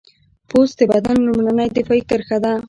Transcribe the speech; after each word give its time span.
پوست 0.49 0.75
د 0.79 0.81
بدن 0.91 1.17
لومړنۍ 1.27 1.69
دفاعي 1.77 2.01
کرښه 2.09 2.37
ده. 2.43 2.53